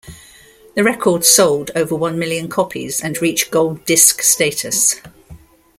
The 0.73 0.83
record 0.83 1.23
sold 1.23 1.69
over 1.75 1.93
one 1.95 2.17
million 2.17 2.47
copies, 2.47 3.01
and 3.01 3.21
reached 3.21 3.51
gold 3.51 3.85
disc 3.85 4.23
status. 4.23 4.95